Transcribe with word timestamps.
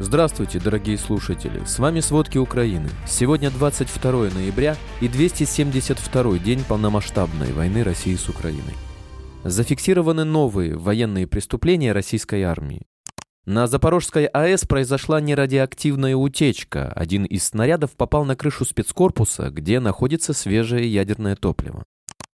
Здравствуйте, 0.00 0.60
дорогие 0.60 0.96
слушатели! 0.96 1.64
С 1.64 1.80
вами 1.80 1.98
«Сводки 1.98 2.38
Украины». 2.38 2.88
Сегодня 3.04 3.50
22 3.50 4.30
ноября 4.30 4.76
и 5.00 5.08
272 5.08 6.38
день 6.38 6.62
полномасштабной 6.62 7.52
войны 7.52 7.82
России 7.82 8.14
с 8.14 8.28
Украиной. 8.28 8.76
Зафиксированы 9.42 10.22
новые 10.22 10.76
военные 10.76 11.26
преступления 11.26 11.90
российской 11.90 12.42
армии. 12.42 12.82
На 13.44 13.66
Запорожской 13.66 14.26
АЭС 14.26 14.66
произошла 14.66 15.20
нерадиоактивная 15.20 16.14
утечка. 16.14 16.92
Один 16.92 17.24
из 17.24 17.42
снарядов 17.42 17.96
попал 17.96 18.24
на 18.24 18.36
крышу 18.36 18.64
спецкорпуса, 18.64 19.50
где 19.50 19.80
находится 19.80 20.32
свежее 20.32 20.86
ядерное 20.86 21.34
топливо. 21.34 21.82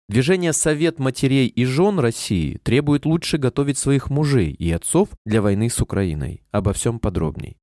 Движение 0.09 0.53
«Совет 0.53 0.97
матерей 0.97 1.45
и 1.45 1.65
жен 1.65 1.99
России» 1.99 2.57
требует 2.63 3.05
лучше 3.05 3.37
готовить 3.37 3.77
своих 3.77 4.09
мужей 4.09 4.49
и 4.49 4.71
отцов 4.71 5.09
для 5.23 5.39
войны 5.39 5.69
с 5.69 5.79
Украиной. 5.81 6.41
Обо 6.51 6.73
всем 6.73 6.97
подробней. 6.97 7.57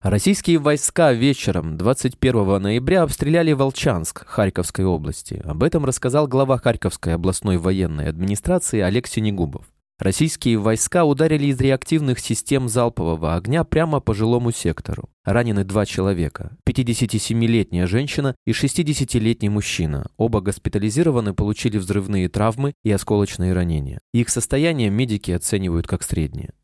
Российские 0.00 0.58
войска 0.58 1.12
вечером 1.12 1.76
21 1.76 2.62
ноября 2.62 3.02
обстреляли 3.02 3.50
Волчанск 3.50 4.24
Харьковской 4.24 4.84
области. 4.84 5.42
Об 5.44 5.64
этом 5.64 5.84
рассказал 5.84 6.28
глава 6.28 6.58
Харьковской 6.58 7.14
областной 7.14 7.56
военной 7.56 8.08
администрации 8.08 8.78
Олег 8.78 9.08
Синегубов. 9.08 9.66
Российские 10.00 10.56
войска 10.56 11.04
ударили 11.04 11.48
из 11.48 11.60
реактивных 11.60 12.20
систем 12.20 12.70
залпового 12.70 13.34
огня 13.34 13.64
прямо 13.64 14.00
по 14.00 14.14
жилому 14.14 14.50
сектору. 14.50 15.10
Ранены 15.26 15.62
два 15.62 15.84
человека. 15.84 16.56
57-летняя 16.66 17.86
женщина 17.86 18.34
и 18.46 18.52
60-летний 18.52 19.50
мужчина. 19.50 20.10
Оба 20.16 20.40
госпитализированы, 20.40 21.34
получили 21.34 21.76
взрывные 21.76 22.30
травмы 22.30 22.72
и 22.82 22.90
осколочные 22.90 23.52
ранения. 23.52 24.00
Их 24.14 24.30
состояние 24.30 24.88
медики 24.88 25.32
оценивают 25.32 25.86
как 25.86 26.02
среднее. 26.02 26.54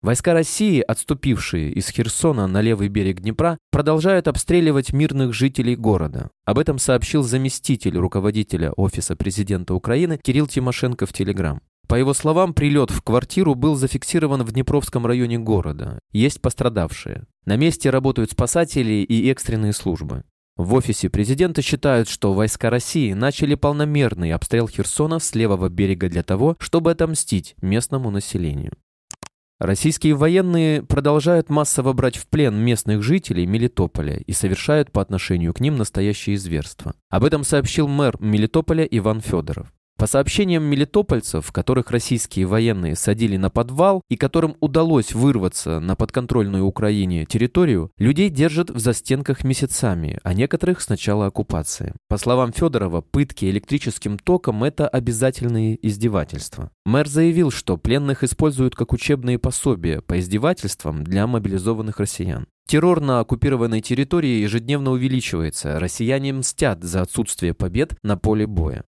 Войска 0.00 0.32
России, 0.32 0.80
отступившие 0.80 1.72
из 1.72 1.88
Херсона 1.88 2.46
на 2.46 2.60
левый 2.60 2.86
берег 2.86 3.22
Днепра, 3.22 3.58
продолжают 3.72 4.28
обстреливать 4.28 4.92
мирных 4.92 5.34
жителей 5.34 5.74
города. 5.74 6.30
Об 6.44 6.60
этом 6.60 6.78
сообщил 6.78 7.24
заместитель 7.24 7.96
руководителя 7.96 8.70
Офиса 8.70 9.16
президента 9.16 9.74
Украины 9.74 10.20
Кирилл 10.22 10.46
Тимошенко 10.46 11.06
в 11.06 11.12
Телеграм. 11.12 11.60
По 11.88 11.96
его 11.96 12.14
словам, 12.14 12.54
прилет 12.54 12.90
в 12.90 13.02
квартиру 13.02 13.54
был 13.54 13.74
зафиксирован 13.74 14.42
в 14.42 14.52
Днепровском 14.52 15.06
районе 15.06 15.38
города. 15.38 15.98
Есть 16.12 16.40
пострадавшие. 16.40 17.26
На 17.44 17.56
месте 17.56 17.90
работают 17.90 18.30
спасатели 18.30 19.02
и 19.02 19.30
экстренные 19.30 19.72
службы. 19.72 20.24
В 20.56 20.74
офисе 20.74 21.08
президента 21.08 21.62
считают, 21.62 22.08
что 22.08 22.34
войска 22.34 22.68
России 22.70 23.14
начали 23.14 23.54
полномерный 23.54 24.32
обстрел 24.32 24.68
Херсона 24.68 25.18
с 25.18 25.34
левого 25.34 25.68
берега 25.68 26.08
для 26.08 26.22
того, 26.22 26.56
чтобы 26.58 26.90
отомстить 26.90 27.54
местному 27.62 28.10
населению. 28.10 28.72
Российские 29.58 30.14
военные 30.14 30.82
продолжают 30.82 31.48
массово 31.48 31.92
брать 31.92 32.16
в 32.16 32.26
плен 32.26 32.56
местных 32.56 33.02
жителей 33.02 33.46
Мелитополя 33.46 34.16
и 34.16 34.32
совершают 34.32 34.90
по 34.90 35.00
отношению 35.00 35.54
к 35.54 35.60
ним 35.60 35.76
настоящие 35.76 36.36
зверства. 36.36 36.94
Об 37.10 37.24
этом 37.24 37.44
сообщил 37.44 37.86
мэр 37.86 38.16
Мелитополя 38.20 38.84
Иван 38.84 39.20
Федоров. 39.20 39.72
По 40.02 40.08
сообщениям 40.08 40.64
мелитопольцев, 40.64 41.52
которых 41.52 41.92
российские 41.92 42.46
военные 42.46 42.96
садили 42.96 43.36
на 43.36 43.50
подвал 43.50 44.02
и 44.10 44.16
которым 44.16 44.56
удалось 44.58 45.14
вырваться 45.14 45.78
на 45.78 45.94
подконтрольную 45.94 46.64
Украине 46.64 47.24
территорию, 47.24 47.92
людей 47.98 48.28
держат 48.28 48.68
в 48.68 48.80
застенках 48.80 49.44
месяцами, 49.44 50.18
а 50.24 50.34
некоторых 50.34 50.80
с 50.80 50.88
начала 50.88 51.26
оккупации. 51.26 51.94
По 52.08 52.18
словам 52.18 52.52
Федорова, 52.52 53.00
пытки 53.00 53.44
электрическим 53.44 54.18
током– 54.18 54.64
это 54.64 54.88
обязательные 54.88 55.78
издевательства. 55.86 56.72
Мэр 56.84 57.06
заявил, 57.06 57.52
что 57.52 57.76
пленных 57.76 58.24
используют 58.24 58.74
как 58.74 58.92
учебные 58.92 59.38
пособия 59.38 60.00
по 60.00 60.18
издевательствам 60.18 61.04
для 61.04 61.28
мобилизованных 61.28 62.00
россиян. 62.00 62.48
Террор 62.66 63.00
на 63.00 63.20
оккупированной 63.20 63.82
территории 63.82 64.42
ежедневно 64.42 64.90
увеличивается. 64.90 65.78
Россияне 65.78 66.32
мстят 66.32 66.82
за 66.82 67.02
отсутствие 67.02 67.54
побед 67.54 67.94
на 68.02 68.16
поле 68.16 68.48
боя. 68.48 68.82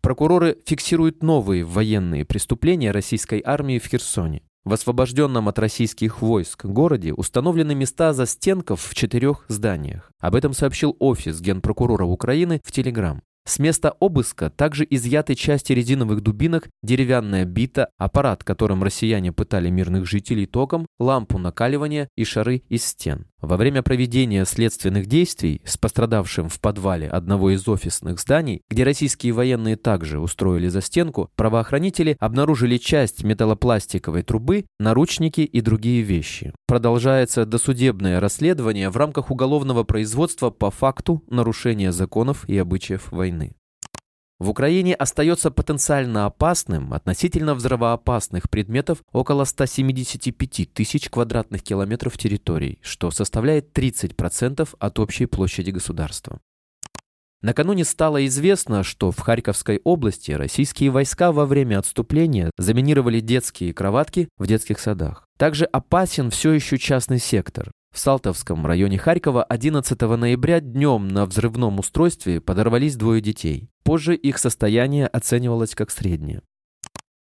Прокуроры 0.00 0.56
фиксируют 0.64 1.22
новые 1.22 1.64
военные 1.64 2.24
преступления 2.24 2.90
российской 2.90 3.42
армии 3.44 3.78
в 3.78 3.86
Херсоне. 3.86 4.42
В 4.64 4.74
освобожденном 4.74 5.48
от 5.48 5.58
российских 5.58 6.20
войск 6.20 6.66
городе 6.66 7.14
установлены 7.14 7.74
места 7.74 8.12
застенков 8.12 8.82
в 8.82 8.94
четырех 8.94 9.44
зданиях. 9.48 10.12
Об 10.18 10.34
этом 10.34 10.52
сообщил 10.52 10.96
офис 10.98 11.40
генпрокурора 11.40 12.04
Украины 12.04 12.60
в 12.64 12.70
Телеграм. 12.70 13.22
С 13.44 13.58
места 13.58 13.94
обыска 13.98 14.50
также 14.50 14.86
изъяты 14.88 15.34
части 15.34 15.72
резиновых 15.72 16.20
дубинок, 16.20 16.68
деревянная 16.82 17.44
бита, 17.44 17.88
аппарат, 17.98 18.44
которым 18.44 18.82
россияне 18.82 19.32
пытали 19.32 19.70
мирных 19.70 20.06
жителей 20.06 20.46
током, 20.46 20.86
лампу 20.98 21.38
накаливания 21.38 22.08
и 22.16 22.24
шары 22.24 22.62
из 22.68 22.84
стен. 22.84 23.26
Во 23.40 23.56
время 23.56 23.82
проведения 23.82 24.44
следственных 24.44 25.06
действий 25.06 25.62
с 25.64 25.78
пострадавшим 25.78 26.50
в 26.50 26.60
подвале 26.60 27.08
одного 27.08 27.50
из 27.50 27.66
офисных 27.66 28.20
зданий, 28.20 28.60
где 28.68 28.84
российские 28.84 29.32
военные 29.32 29.76
также 29.76 30.20
устроили 30.20 30.68
застенку, 30.68 31.30
правоохранители 31.36 32.16
обнаружили 32.20 32.76
часть 32.76 33.24
металлопластиковой 33.24 34.22
трубы, 34.22 34.66
наручники 34.78 35.40
и 35.40 35.60
другие 35.62 36.02
вещи. 36.02 36.52
Продолжается 36.66 37.46
досудебное 37.46 38.20
расследование 38.20 38.90
в 38.90 38.96
рамках 38.98 39.30
уголовного 39.30 39.84
производства 39.84 40.50
по 40.50 40.70
факту 40.70 41.24
нарушения 41.28 41.92
законов 41.92 42.46
и 42.46 42.58
обычаев 42.58 43.10
войны. 43.10 43.39
В 44.40 44.48
Украине 44.48 44.94
остается 44.94 45.50
потенциально 45.50 46.24
опасным 46.24 46.94
относительно 46.94 47.54
взрывоопасных 47.54 48.48
предметов 48.48 49.02
около 49.12 49.44
175 49.44 50.72
тысяч 50.72 51.10
квадратных 51.10 51.62
километров 51.62 52.16
территорий, 52.16 52.78
что 52.80 53.10
составляет 53.10 53.76
30% 53.76 54.66
от 54.78 54.98
общей 54.98 55.26
площади 55.26 55.70
государства. 55.72 56.40
Накануне 57.42 57.84
стало 57.84 58.26
известно, 58.26 58.82
что 58.82 59.10
в 59.10 59.18
Харьковской 59.18 59.82
области 59.84 60.32
российские 60.32 60.88
войска 60.90 61.32
во 61.32 61.44
время 61.44 61.78
отступления 61.78 62.50
заминировали 62.56 63.20
детские 63.20 63.74
кроватки 63.74 64.28
в 64.38 64.46
детских 64.46 64.80
садах. 64.80 65.26
Также 65.38 65.66
опасен 65.66 66.30
все 66.30 66.52
еще 66.52 66.78
частный 66.78 67.18
сектор. 67.18 67.70
В 67.92 67.98
Салтовском 67.98 68.64
районе 68.66 68.98
Харькова 68.98 69.42
11 69.42 70.00
ноября 70.00 70.60
днем 70.60 71.08
на 71.08 71.26
взрывном 71.26 71.78
устройстве 71.78 72.40
подорвались 72.40 72.96
двое 72.96 73.20
детей. 73.20 73.68
Позже 73.90 74.14
их 74.14 74.38
состояние 74.38 75.08
оценивалось 75.08 75.74
как 75.74 75.90
среднее. 75.90 76.42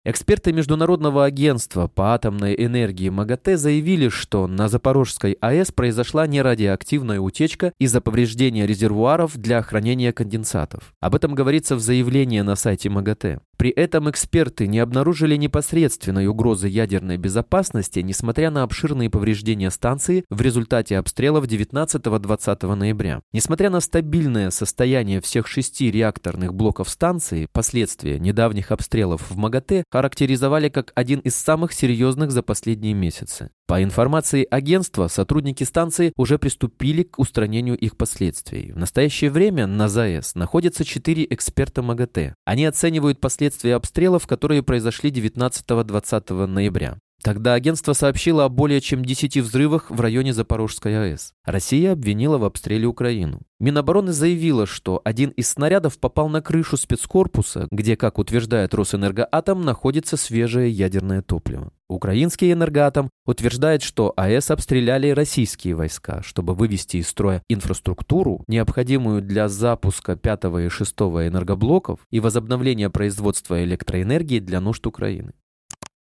Эксперты 0.04 0.53
Международного 0.53 1.25
агентства 1.25 1.88
по 1.88 2.15
атомной 2.15 2.54
энергии 2.56 3.09
МАГАТЭ 3.09 3.56
заявили, 3.56 4.09
что 4.09 4.47
на 4.47 4.69
Запорожской 4.69 5.32
АЭС 5.41 5.72
произошла 5.72 6.28
нерадиоактивная 6.28 7.19
утечка 7.19 7.72
из-за 7.81 8.00
повреждения 8.00 8.69
резервуаров 8.69 9.37
для 9.37 9.62
хранения 9.62 10.12
конденсатов. 10.12 10.94
Об 11.00 11.16
этом 11.16 11.34
говорится 11.34 11.75
в 11.75 11.81
заявлении 11.81 12.43
на 12.43 12.54
сайте 12.54 12.88
МАГАТЭ. 12.88 13.41
При 13.56 13.70
этом 13.70 14.10
эксперты 14.10 14.66
не 14.66 14.78
обнаружили 14.78 15.37
непосредственной 15.37 16.26
угрозы 16.26 16.69
ядерной 16.69 17.16
безопасности, 17.16 18.00
несмотря 18.00 18.50
на 18.50 18.62
обширные 18.62 19.10
повреждения 19.10 19.70
станции 19.70 20.25
в 20.31 20.41
результате 20.41 20.98
обстрелов 20.98 21.47
19-20 21.47 22.75
ноября. 22.75 23.20
Несмотря 23.32 23.70
на 23.70 23.81
стабильное 23.81 24.50
состояние 24.50 25.20
всех 25.20 25.47
шести 25.47 25.91
реакторных 25.91 26.54
блоков 26.54 26.88
станции, 26.88 27.48
последствия 27.53 28.19
недавних 28.19 28.72
обстрелов 28.72 29.31
в 29.31 29.37
МАГАТЭ 29.37 29.84
характеризовали 29.91 30.69
как 30.69 30.93
один 30.94 31.20
из 31.20 31.34
самых 31.34 31.72
серьезных 31.72 32.31
за 32.31 32.43
последние 32.43 32.94
месяцы. 32.94 33.50
По 33.66 33.82
информации 33.82 34.47
агентства, 34.50 35.08
сотрудники 35.08 35.64
станции 35.64 36.12
уже 36.16 36.38
приступили 36.38 37.02
к 37.02 37.19
устранению 37.19 37.78
их 37.78 37.97
последствий. 37.97 38.72
В 38.72 38.76
настоящее 38.76 39.30
время 39.30 39.66
на 39.66 39.88
ЗАЭС 39.88 40.34
находятся 40.34 40.84
четыре 40.84 41.26
эксперта 41.30 41.80
МАГАТЭ. 41.82 42.34
Они 42.44 42.66
оценивают 42.66 43.20
последствия 43.20 43.76
обстрелов, 43.76 44.26
которые 44.26 44.62
произошли 44.62 45.10
19-20 45.10 46.47
ноября. 46.47 46.98
Тогда 47.25 47.54
агентство 47.54 47.94
сообщило 47.94 48.44
о 48.44 48.50
более 48.50 48.82
чем 48.82 49.02
10 49.02 49.38
взрывах 49.38 49.90
в 49.90 49.99
районе 49.99 50.34
Запорожской 50.34 51.12
АЭС. 51.12 51.32
Россия 51.46 51.93
обвинила 51.93 52.37
в 52.37 52.44
обстреле 52.44 52.87
Украину. 52.87 53.40
Минобороны 53.58 54.12
заявила, 54.12 54.66
что 54.66 55.00
один 55.05 55.31
из 55.31 55.49
снарядов 55.49 55.99
попал 55.99 56.28
на 56.28 56.43
крышу 56.43 56.76
спецкорпуса, 56.76 57.66
где, 57.70 57.96
как 57.96 58.19
утверждает 58.19 58.75
Росэнергоатом, 58.75 59.62
находится 59.62 60.19
свежее 60.19 60.70
ядерное 60.70 61.22
топливо. 61.22 61.72
Украинский 61.88 62.52
энергоатом 62.52 63.08
утверждает, 63.25 63.82
что 63.82 64.12
АЭС 64.17 64.50
обстреляли 64.50 65.08
российские 65.08 65.76
войска, 65.76 66.22
чтобы 66.22 66.55
вывести 66.55 66.99
из 66.99 67.08
строя 67.08 67.43
инфраструктуру, 67.49 68.44
необходимую 68.49 69.22
для 69.22 69.49
запуска 69.49 70.14
5 70.17 70.44
и 70.67 70.69
6 70.69 70.93
энергоблоков 71.00 72.00
и 72.10 72.20
возобновления 72.20 72.90
производства 72.90 73.64
электроэнергии 73.64 74.40
для 74.40 74.60
нужд 74.60 74.87
Украины. 74.87 75.32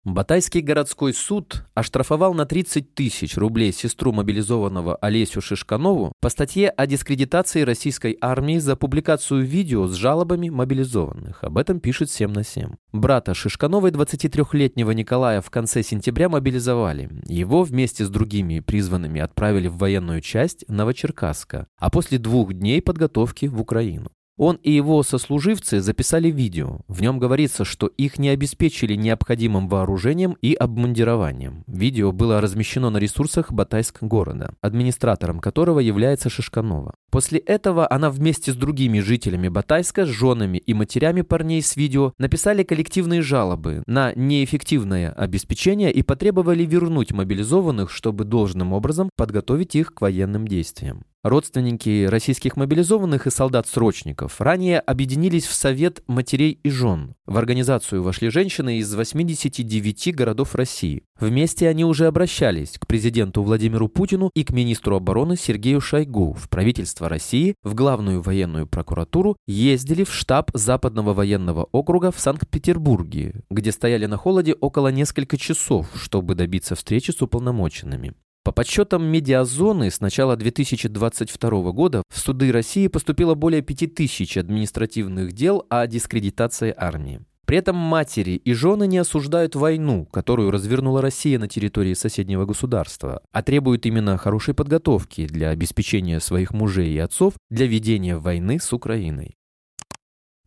Батайский 0.06 0.62
городской 0.62 1.14
суд 1.14 1.66
оштрафовал 1.74 2.34
на 2.34 2.46
30 2.46 2.96
тысяч 2.96 3.36
рублей 3.36 3.74
сестру 3.74 4.14
мобилизованного 4.14 4.96
Олесю 4.96 5.42
Шишканову 5.42 6.14
по 6.22 6.30
статье 6.30 6.70
о 6.70 6.88
дискредитации 6.88 7.64
российской 7.64 8.18
армии 8.22 8.60
за 8.60 8.78
публикацию 8.78 9.44
видео 9.44 9.88
с 9.88 9.96
жалобами 9.96 10.48
мобилизованных. 10.48 11.44
Об 11.44 11.58
этом 11.58 11.82
пишет 11.82 12.10
7 12.10 12.32
на 12.32 12.46
7. 12.46 12.70
Брата 12.94 13.34
Шишкановой 13.34 13.92
23-летнего 13.92 14.92
Николая 14.92 15.42
в 15.42 15.50
конце 15.50 15.84
сентября 15.84 16.30
мобилизовали. 16.30 17.10
Его 17.26 17.64
вместе 17.64 18.06
с 18.06 18.10
другими 18.10 18.62
призванными 18.62 19.20
отправили 19.20 19.68
в 19.68 19.78
военную 19.78 20.22
часть 20.22 20.64
Новочеркасска, 20.70 21.68
а 21.78 21.90
после 21.90 22.20
двух 22.20 22.54
дней 22.54 22.82
подготовки 22.82 23.48
в 23.48 23.60
Украину. 23.60 24.10
Он 24.40 24.56
и 24.64 24.72
его 24.72 25.04
сослуживцы 25.04 25.82
записали 25.82 26.32
видео. 26.32 26.80
В 26.88 27.02
нем 27.02 27.20
говорится, 27.20 27.66
что 27.66 27.88
их 27.88 28.18
не 28.18 28.30
обеспечили 28.30 28.96
необходимым 28.96 29.68
вооружением 29.68 30.38
и 30.42 30.54
обмундированием. 30.54 31.66
Видео 31.68 32.14
было 32.14 32.40
размещено 32.40 32.90
на 32.90 33.00
ресурсах 33.00 33.52
Батайск 33.52 34.02
города, 34.02 34.54
администратором 34.62 35.42
которого 35.42 35.82
является 35.82 36.30
Шишканова. 36.30 36.94
После 37.12 37.40
этого 37.40 37.92
она 37.92 38.10
вместе 38.10 38.54
с 38.54 38.56
другими 38.56 39.02
жителями 39.02 39.50
Батайска, 39.50 40.06
женами 40.06 40.58
и 40.58 40.74
матерями 40.74 41.22
парней 41.22 41.62
с 41.62 41.76
видео 41.76 42.14
написали 42.18 42.64
коллективные 42.64 43.22
жалобы 43.22 43.84
на 43.88 44.14
неэффективное 44.16 45.12
обеспечение 45.12 45.92
и 45.92 46.02
потребовали 46.02 46.64
вернуть 46.64 47.12
мобилизованных, 47.12 47.92
чтобы 47.92 48.24
должным 48.24 48.72
образом 48.72 49.10
подготовить 49.18 49.76
их 49.76 49.94
к 49.94 50.00
военным 50.00 50.48
действиям. 50.48 51.04
Родственники 51.22 52.06
российских 52.06 52.56
мобилизованных 52.56 53.28
и 53.28 53.30
солдат-срочников 53.30 54.40
ранее 54.40 54.80
объединились 54.80 55.48
в 55.48 55.54
Совет 55.54 56.02
матерей 56.08 56.58
и 56.64 56.70
жен. 56.70 57.14
В 57.26 57.38
организацию 57.38 58.02
вошли 58.02 58.30
женщины 58.30 58.78
из 58.78 58.96
89 58.96 60.16
городов 60.16 60.56
России. 60.56 61.04
Вместе 61.20 61.68
они 61.68 61.84
уже 61.84 62.08
обращались 62.08 62.78
к 62.80 62.88
президенту 62.88 63.44
Владимиру 63.44 63.90
Путину 63.90 64.32
и 64.34 64.46
к 64.46 64.52
министру 64.52 64.96
обороны 64.96 65.36
Сергею 65.36 65.82
Шойгу 65.82 66.32
в 66.32 66.48
правительство 66.48 67.10
России, 67.10 67.56
в 67.64 67.76
главную 67.76 68.22
военную 68.22 68.66
прокуратуру, 68.66 69.36
ездили 69.46 70.06
в 70.06 70.14
штаб 70.14 70.52
Западного 70.54 71.14
военного 71.14 71.68
округа 71.74 72.14
в 72.14 72.20
Санкт-Петербурге, 72.22 73.42
где 73.50 73.74
стояли 73.74 74.06
на 74.06 74.16
холоде 74.16 74.54
около 74.54 74.88
несколько 74.88 75.36
часов, 75.36 75.90
чтобы 75.96 76.36
добиться 76.36 76.76
встречи 76.76 77.12
с 77.12 77.22
уполномоченными. 77.22 78.14
По 78.44 78.52
подсчетам 78.52 79.04
медиазоны 79.04 79.92
с 79.92 80.00
начала 80.00 80.36
2022 80.36 81.72
года 81.72 82.04
в 82.10 82.20
суды 82.20 82.52
России 82.52 82.88
поступило 82.88 83.36
более 83.36 83.62
5000 83.62 84.38
административных 84.38 85.34
дел 85.34 85.66
о 85.70 85.86
дискредитации 85.88 86.74
армии. 86.76 87.22
При 87.50 87.58
этом 87.58 87.76
матери 87.76 88.34
и 88.34 88.54
жены 88.54 88.86
не 88.86 89.00
осуждают 89.00 89.56
войну, 89.56 90.06
которую 90.06 90.52
развернула 90.52 91.02
Россия 91.02 91.40
на 91.40 91.48
территории 91.48 91.96
соседнего 91.96 92.46
государства, 92.46 93.24
а 93.32 93.42
требуют 93.42 93.88
именно 93.88 94.18
хорошей 94.18 94.54
подготовки 94.54 95.26
для 95.26 95.50
обеспечения 95.50 96.20
своих 96.20 96.54
мужей 96.54 96.94
и 96.94 97.00
отцов 97.00 97.34
для 97.50 97.66
ведения 97.66 98.18
войны 98.18 98.60
с 98.60 98.72
Украиной. 98.72 99.39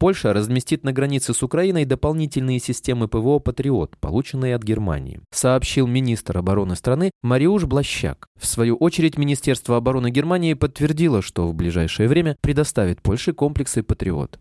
Польша 0.02 0.32
разместит 0.32 0.82
на 0.82 0.92
границе 0.92 1.32
с 1.32 1.44
Украиной 1.44 1.84
дополнительные 1.84 2.58
системы 2.58 3.06
ПВО 3.06 3.38
«Патриот», 3.38 3.96
полученные 4.00 4.56
от 4.56 4.64
Германии, 4.64 5.20
сообщил 5.30 5.86
министр 5.86 6.38
обороны 6.38 6.74
страны 6.74 7.12
Мариуш 7.22 7.66
Блащак. 7.66 8.26
В 8.36 8.44
свою 8.44 8.74
очередь, 8.74 9.16
Министерство 9.16 9.76
обороны 9.76 10.10
Германии 10.10 10.54
подтвердило, 10.54 11.22
что 11.22 11.46
в 11.46 11.54
ближайшее 11.54 12.08
время 12.08 12.36
предоставит 12.40 13.00
Польше 13.00 13.32
комплексы 13.32 13.84
«Патриот». 13.84 14.40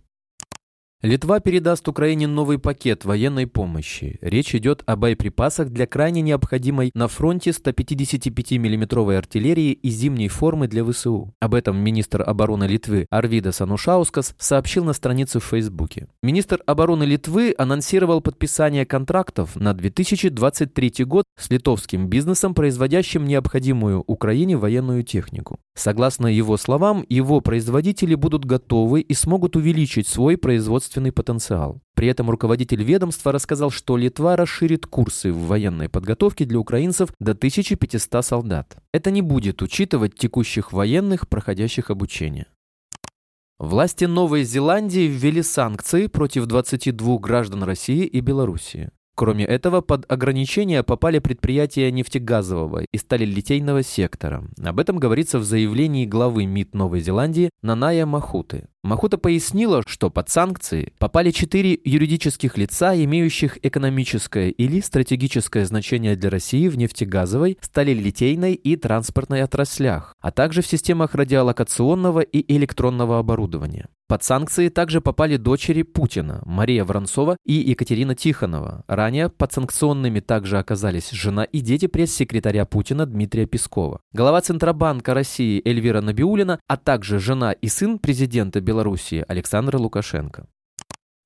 Литва 1.01 1.39
передаст 1.39 1.88
Украине 1.88 2.27
новый 2.27 2.59
пакет 2.59 3.06
военной 3.06 3.48
помощи. 3.48 4.19
Речь 4.21 4.53
идет 4.53 4.83
о 4.86 4.95
боеприпасах 4.95 5.69
для 5.69 5.88
крайне 5.88 6.21
необходимой 6.21 6.92
на 6.94 7.07
фронте 7.07 7.53
155 7.53 8.51
миллиметровой 8.59 9.18
артиллерии 9.18 9.71
и 9.71 9.89
зимней 9.89 10.27
формы 10.27 10.68
для 10.68 10.86
ВСУ. 10.86 11.33
Об 11.39 11.56
этом 11.56 11.77
министр 11.77 12.21
обороны 12.21 12.65
Литвы 12.65 13.07
Арвидас 13.09 13.62
Анушаускас 13.62 14.36
сообщил 14.38 14.83
на 14.83 14.94
странице 14.94 15.39
в 15.39 15.44
Фейсбуке. 15.45 16.07
Министр 16.21 16.62
обороны 16.68 17.03
Литвы 17.03 17.56
анонсировал 17.57 18.21
подписание 18.21 18.86
контрактов 18.86 19.56
на 19.56 19.74
2023 19.74 21.06
год 21.06 21.25
с 21.36 21.50
литовским 21.50 22.09
бизнесом, 22.09 22.53
производящим 22.53 23.25
необходимую 23.25 24.03
Украине 24.06 24.56
военную 24.56 25.01
технику. 25.01 25.59
Согласно 25.73 26.27
его 26.27 26.57
словам, 26.57 27.06
его 27.07 27.39
производители 27.39 28.15
будут 28.15 28.44
готовы 28.44 29.01
и 29.01 29.13
смогут 29.13 29.56
увеличить 29.56 30.07
свой 30.07 30.38
производственный 30.38 31.13
потенциал. 31.13 31.81
При 31.95 32.07
этом 32.07 32.29
руководитель 32.29 32.83
ведомства 32.83 33.31
рассказал, 33.31 33.71
что 33.71 33.95
Литва 33.95 34.35
расширит 34.35 34.85
курсы 34.85 35.31
в 35.31 35.47
военной 35.47 35.88
подготовке 35.88 36.45
для 36.45 36.59
украинцев 36.59 37.13
до 37.19 37.31
1500 37.31 38.25
солдат. 38.25 38.77
Это 38.94 39.12
не 39.12 39.21
будет 39.21 39.62
учитывать 39.62 40.15
текущих 40.15 40.73
военных, 40.73 41.29
проходящих 41.29 41.89
обучение. 41.89 42.47
Власти 43.57 44.06
Новой 44.06 44.44
Зеландии 44.44 45.07
ввели 45.07 45.44
санкции 45.44 46.07
против 46.07 46.47
22 46.47 47.17
граждан 47.19 47.63
России 47.63 48.06
и 48.06 48.19
Белоруссии. 48.19 48.89
Кроме 49.21 49.45
этого, 49.45 49.81
под 49.81 50.12
ограничения 50.12 50.81
попали 50.81 51.19
предприятия 51.19 51.91
нефтегазового 51.91 52.85
и 52.91 52.97
сталелитейного 52.97 53.83
сектора. 53.83 54.50
Об 54.65 54.79
этом 54.79 54.97
говорится 54.97 55.38
в 55.38 55.44
заявлении 55.44 56.07
главы 56.07 56.47
МИД 56.47 56.73
Новой 56.73 57.01
Зеландии 57.01 57.51
Наная 57.62 58.07
Махуты. 58.07 58.65
Махута 58.83 59.19
пояснила, 59.19 59.83
что 59.85 60.09
под 60.09 60.29
санкции 60.29 60.94
попали 60.97 61.29
четыре 61.29 61.77
юридических 61.85 62.57
лица, 62.57 62.95
имеющих 62.95 63.63
экономическое 63.63 64.50
или 64.50 64.81
стратегическое 64.81 65.65
значение 65.65 66.15
для 66.15 66.31
России 66.31 66.67
в 66.67 66.75
нефтегазовой, 66.75 67.59
сталелитейной 67.62 68.56
и 68.56 68.75
транспортной 68.75 69.44
отраслях, 69.44 70.15
а 70.19 70.31
также 70.31 70.63
в 70.63 70.67
системах 70.67 71.13
радиолокационного 71.13 72.21
и 72.21 72.56
электронного 72.56 73.19
оборудования. 73.19 73.85
Под 74.11 74.25
санкции 74.25 74.67
также 74.67 74.99
попали 74.99 75.37
дочери 75.37 75.83
Путина, 75.83 76.41
Мария 76.45 76.83
Воронцова 76.83 77.37
и 77.45 77.53
Екатерина 77.53 78.13
Тихонова. 78.13 78.83
Ранее 78.89 79.29
под 79.29 79.53
санкционными 79.53 80.19
также 80.19 80.57
оказались 80.57 81.11
жена 81.11 81.45
и 81.45 81.61
дети 81.61 81.87
пресс-секретаря 81.87 82.65
Путина 82.65 83.05
Дмитрия 83.05 83.45
Пескова. 83.45 84.01
Глава 84.11 84.41
Центробанка 84.41 85.13
России 85.13 85.61
Эльвира 85.63 86.01
Набиулина, 86.01 86.59
а 86.67 86.75
также 86.75 87.19
жена 87.19 87.53
и 87.53 87.69
сын 87.69 87.99
президента 87.99 88.59
Белоруссии 88.59 89.23
Александра 89.29 89.77
Лукашенко. 89.77 90.45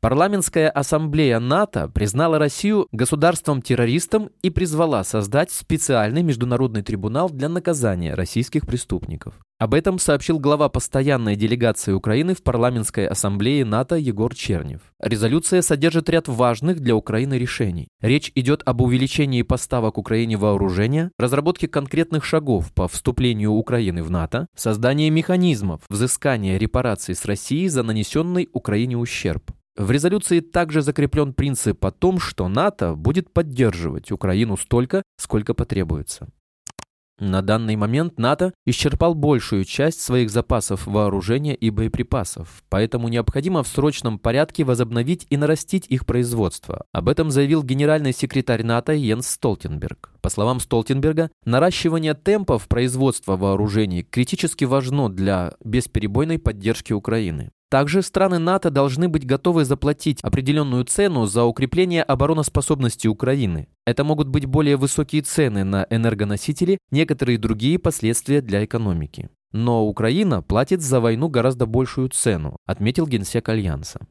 Парламентская 0.06 0.69
ассамблея 0.69 1.39
НАТО 1.39 1.88
признала 1.88 2.38
Россию 2.38 2.88
государством-террористом 2.92 4.30
и 4.44 4.51
призвала 4.51 5.03
создать 5.03 5.50
специальный 5.50 6.21
международный 6.21 6.83
трибунал 6.83 7.31
для 7.31 7.50
наказания 7.50 8.13
российских 8.13 8.68
преступников. 8.68 9.33
Об 9.57 9.74
этом 9.74 9.97
сообщил 9.97 10.38
глава 10.38 10.69
постоянной 10.69 11.36
делегации 11.36 11.94
Украины 11.94 12.36
в 12.36 12.44
парламентской 12.44 13.07
ассамблее 13.07 13.65
НАТО 13.65 13.95
Егор 13.95 14.36
Чернев. 14.36 14.81
Резолюция 15.01 15.63
содержит 15.63 16.09
ряд 16.09 16.27
важных 16.27 16.81
для 16.81 16.95
Украины 16.95 17.36
решений. 17.39 17.88
Речь 18.01 18.31
идет 18.36 18.62
об 18.65 18.81
увеличении 18.81 19.41
поставок 19.41 19.98
Украине 19.98 20.36
вооружения, 20.38 21.09
разработке 21.18 21.68
конкретных 21.68 22.25
шагов 22.25 22.72
по 22.74 22.88
вступлению 22.88 23.53
Украины 23.53 24.03
в 24.03 24.12
НАТО, 24.12 24.48
создании 24.55 25.10
механизмов 25.10 25.81
взыскания 25.89 26.58
репараций 26.58 27.15
с 27.15 27.24
России 27.25 27.65
за 27.67 27.81
нанесенный 27.81 28.50
Украине 28.51 28.98
ущерб. 28.98 29.54
В 29.77 29.91
резолюции 29.91 30.39
также 30.39 30.82
закреплен 30.82 31.34
принцип 31.34 31.84
о 31.86 31.91
том, 31.91 32.20
что 32.20 32.48
НАТО 32.48 32.96
будет 32.96 33.34
поддерживать 33.34 34.12
Украину 34.12 34.55
столько, 34.55 35.03
сколько 35.17 35.53
потребуется. 35.53 36.29
На 37.17 37.41
данный 37.41 37.77
момент 37.77 38.20
НАТО 38.20 38.53
исчерпал 38.65 39.15
большую 39.15 39.63
часть 39.63 40.01
своих 40.01 40.29
запасов 40.29 40.86
вооружения 40.86 41.55
и 41.55 41.70
боеприпасов, 41.70 42.62
поэтому 42.67 43.08
необходимо 43.08 43.63
в 43.63 43.70
срочном 43.70 44.20
порядке 44.20 44.65
возобновить 44.65 45.25
и 45.29 45.38
нарастить 45.38 45.86
их 45.88 46.05
производство. 46.05 46.86
Об 46.91 47.08
этом 47.08 47.32
заявил 47.32 47.63
генеральный 47.63 48.12
секретарь 48.12 48.63
НАТО 48.63 48.91
Йенс 48.91 49.29
Столтенберг. 49.29 50.12
По 50.20 50.29
словам 50.29 50.60
Столтенберга, 50.60 51.32
наращивание 51.46 52.15
темпов 52.15 52.67
производства 52.67 53.38
вооружений 53.38 54.03
критически 54.03 54.65
важно 54.65 55.08
для 55.08 55.53
бесперебойной 55.63 56.38
поддержки 56.38 56.91
Украины. 56.91 57.51
Также 57.69 58.01
страны 58.01 58.38
НАТО 58.38 58.69
должны 58.69 59.10
быть 59.10 59.25
готовы 59.25 59.65
заплатить 59.65 60.19
определенную 60.22 60.86
цену 60.86 61.25
за 61.25 61.43
укрепление 61.43 62.03
обороноспособности 62.03 63.07
Украины. 63.07 63.67
Это 63.86 64.03
могут 64.03 64.27
быть 64.27 64.45
более 64.45 64.77
высокие 64.77 65.24
цены 65.24 65.63
на 65.63 65.88
энергоносители, 65.89 66.77
некоторые 66.91 67.38
другие 67.38 67.79
последствия 67.79 68.41
для 68.41 68.63
экономики. 68.63 69.29
Но 69.51 69.88
Украина 69.88 70.41
платит 70.41 70.81
за 70.81 71.00
войну 71.00 71.29
гораздо 71.29 71.65
большую 71.65 72.10
цену, 72.10 72.57
отметил 72.65 73.07
генсек 73.07 73.50
Альянса. 73.50 74.05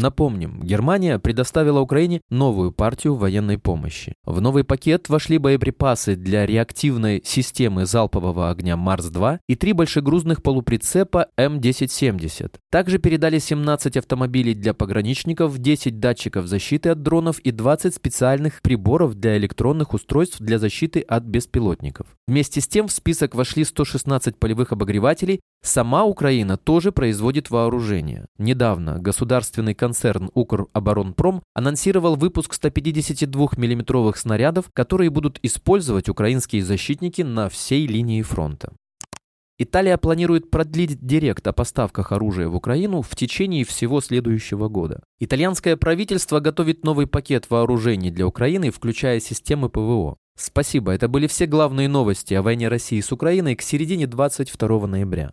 Напомним, 0.00 0.60
Германия 0.62 1.18
предоставила 1.18 1.80
Украине 1.80 2.20
новую 2.30 2.70
партию 2.70 3.16
военной 3.16 3.58
помощи. 3.58 4.14
В 4.24 4.40
новый 4.40 4.62
пакет 4.62 5.08
вошли 5.08 5.38
боеприпасы 5.38 6.14
для 6.14 6.46
реактивной 6.46 7.20
системы 7.24 7.84
залпового 7.84 8.48
огня 8.48 8.76
«Марс-2» 8.76 9.40
и 9.48 9.56
три 9.56 9.72
большегрузных 9.72 10.44
полуприцепа 10.44 11.26
М1070. 11.36 12.58
Также 12.70 12.98
передали 12.98 13.40
17 13.40 13.96
автомобилей 13.96 14.54
для 14.54 14.72
пограничников, 14.72 15.58
10 15.58 15.98
датчиков 15.98 16.46
защиты 16.46 16.90
от 16.90 17.02
дронов 17.02 17.40
и 17.40 17.50
20 17.50 17.92
специальных 17.92 18.62
приборов 18.62 19.16
для 19.16 19.36
электронных 19.36 19.94
устройств 19.94 20.38
для 20.38 20.60
защиты 20.60 21.00
от 21.00 21.24
беспилотников. 21.24 22.06
Вместе 22.28 22.60
с 22.60 22.68
тем 22.68 22.86
в 22.86 22.92
список 22.92 23.34
вошли 23.34 23.64
116 23.64 24.36
полевых 24.36 24.70
обогревателей. 24.70 25.40
Сама 25.60 26.04
Украина 26.04 26.56
тоже 26.56 26.92
производит 26.92 27.50
вооружение. 27.50 28.26
Недавно 28.38 29.00
государственный 29.00 29.74
концерн 29.88 30.30
«Укроборонпром» 30.34 31.42
анонсировал 31.54 32.16
выпуск 32.16 32.52
152 32.52 33.48
миллиметровых 33.56 34.18
снарядов, 34.18 34.66
которые 34.74 35.08
будут 35.08 35.38
использовать 35.42 36.10
украинские 36.10 36.62
защитники 36.62 37.22
на 37.22 37.48
всей 37.48 37.86
линии 37.86 38.20
фронта. 38.20 38.74
Италия 39.58 39.96
планирует 39.96 40.50
продлить 40.50 41.00
директ 41.00 41.46
о 41.46 41.52
поставках 41.54 42.12
оружия 42.12 42.48
в 42.48 42.54
Украину 42.54 43.00
в 43.00 43.16
течение 43.16 43.64
всего 43.64 44.02
следующего 44.02 44.68
года. 44.68 45.02
Итальянское 45.20 45.76
правительство 45.78 46.38
готовит 46.38 46.84
новый 46.84 47.06
пакет 47.06 47.48
вооружений 47.48 48.10
для 48.10 48.26
Украины, 48.26 48.70
включая 48.70 49.20
системы 49.20 49.70
ПВО. 49.70 50.16
Спасибо, 50.36 50.92
это 50.92 51.08
были 51.08 51.26
все 51.26 51.46
главные 51.46 51.88
новости 51.88 52.34
о 52.34 52.42
войне 52.42 52.68
России 52.68 53.00
с 53.00 53.10
Украиной 53.10 53.56
к 53.56 53.62
середине 53.62 54.06
22 54.06 54.86
ноября. 54.86 55.32